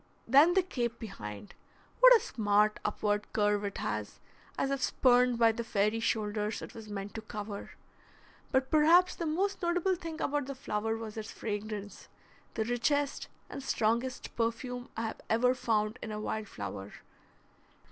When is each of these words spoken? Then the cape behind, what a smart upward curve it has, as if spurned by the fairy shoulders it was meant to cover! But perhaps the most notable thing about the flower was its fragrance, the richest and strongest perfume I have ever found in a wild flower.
Then 0.27 0.55
the 0.55 0.63
cape 0.63 0.97
behind, 0.97 1.53
what 1.99 2.15
a 2.17 2.19
smart 2.19 2.79
upward 2.83 3.31
curve 3.33 3.63
it 3.63 3.77
has, 3.77 4.19
as 4.57 4.71
if 4.71 4.81
spurned 4.81 5.37
by 5.37 5.51
the 5.51 5.63
fairy 5.63 5.99
shoulders 5.99 6.63
it 6.63 6.73
was 6.73 6.89
meant 6.89 7.13
to 7.13 7.21
cover! 7.21 7.73
But 8.51 8.71
perhaps 8.71 9.13
the 9.15 9.27
most 9.27 9.61
notable 9.61 9.93
thing 9.93 10.19
about 10.19 10.47
the 10.47 10.55
flower 10.55 10.97
was 10.97 11.17
its 11.17 11.29
fragrance, 11.31 12.07
the 12.55 12.65
richest 12.65 13.27
and 13.47 13.61
strongest 13.61 14.35
perfume 14.35 14.89
I 14.97 15.03
have 15.05 15.21
ever 15.29 15.53
found 15.53 15.99
in 16.01 16.11
a 16.11 16.19
wild 16.19 16.47
flower. 16.47 16.93